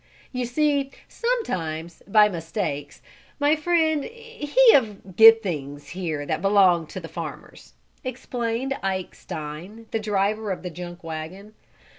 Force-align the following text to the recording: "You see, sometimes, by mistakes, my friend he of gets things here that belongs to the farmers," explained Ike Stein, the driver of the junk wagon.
"You 0.31 0.47
see, 0.47 0.89
sometimes, 1.07 2.01
by 2.07 2.27
mistakes, 2.27 3.03
my 3.39 3.55
friend 3.55 4.03
he 4.05 4.73
of 4.73 5.15
gets 5.15 5.43
things 5.43 5.89
here 5.89 6.25
that 6.25 6.41
belongs 6.41 6.91
to 6.93 6.99
the 6.99 7.07
farmers," 7.07 7.75
explained 8.03 8.75
Ike 8.81 9.13
Stein, 9.13 9.85
the 9.91 9.99
driver 9.99 10.49
of 10.49 10.63
the 10.63 10.71
junk 10.71 11.03
wagon. 11.03 11.53